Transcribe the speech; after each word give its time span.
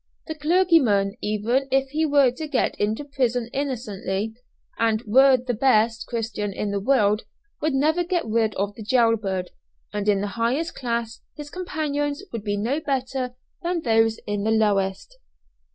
The 0.25 0.33
clergyman, 0.33 1.15
even 1.21 1.67
if 1.69 1.89
he 1.89 2.07
were 2.07 2.31
to 2.31 2.47
get 2.47 2.73
into 2.79 3.05
prison 3.05 3.51
innocently, 3.53 4.33
and 4.79 5.03
were 5.05 5.37
the 5.37 5.53
best 5.53 6.07
Christian 6.07 6.51
in 6.51 6.71
the 6.71 6.79
world, 6.79 7.21
would 7.61 7.75
never 7.75 8.03
get 8.03 8.25
rid 8.25 8.55
of 8.55 8.73
the 8.73 8.81
jail 8.81 9.15
bird; 9.15 9.51
and 9.93 10.09
in 10.09 10.21
the 10.21 10.25
highest 10.41 10.73
class 10.73 11.21
his 11.35 11.51
companions 11.51 12.23
would 12.31 12.43
be 12.43 12.57
no 12.57 12.79
better 12.79 13.35
than 13.61 13.81
those 13.83 14.17
in 14.25 14.43
the 14.43 14.49
lowest. 14.49 15.19